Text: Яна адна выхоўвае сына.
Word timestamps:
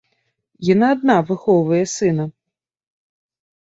Яна 0.69 0.87
адна 0.95 1.17
выхоўвае 1.29 1.85
сына. 1.97 2.29